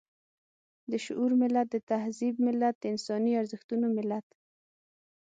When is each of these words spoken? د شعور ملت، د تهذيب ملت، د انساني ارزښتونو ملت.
د 0.91 0.93
شعور 1.05 1.31
ملت، 1.41 1.67
د 1.71 1.77
تهذيب 1.89 2.35
ملت، 2.47 2.75
د 2.79 2.83
انساني 2.93 3.33
ارزښتونو 3.41 3.87
ملت. 3.97 4.25